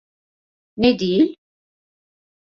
Ne 0.77 0.99
değil? 0.99 1.35